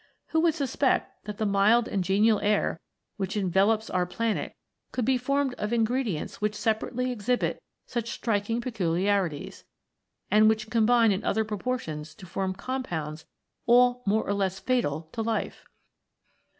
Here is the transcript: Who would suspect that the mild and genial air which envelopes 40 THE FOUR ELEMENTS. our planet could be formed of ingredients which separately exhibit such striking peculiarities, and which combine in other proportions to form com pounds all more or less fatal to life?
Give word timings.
Who 0.29 0.39
would 0.39 0.55
suspect 0.55 1.25
that 1.25 1.37
the 1.37 1.45
mild 1.45 1.87
and 1.87 2.03
genial 2.03 2.39
air 2.39 2.79
which 3.17 3.37
envelopes 3.37 3.85
40 3.85 3.85
THE 3.85 3.91
FOUR 3.91 3.99
ELEMENTS. 4.01 4.11
our 4.11 4.17
planet 4.17 4.55
could 4.93 5.05
be 5.05 5.17
formed 5.19 5.53
of 5.59 5.71
ingredients 5.71 6.41
which 6.41 6.55
separately 6.55 7.11
exhibit 7.11 7.61
such 7.85 8.09
striking 8.09 8.61
peculiarities, 8.61 9.63
and 10.31 10.49
which 10.49 10.71
combine 10.71 11.11
in 11.11 11.23
other 11.23 11.45
proportions 11.45 12.15
to 12.15 12.25
form 12.25 12.55
com 12.55 12.81
pounds 12.81 13.25
all 13.67 14.01
more 14.07 14.23
or 14.25 14.33
less 14.33 14.57
fatal 14.57 15.03
to 15.11 15.21
life? 15.21 15.67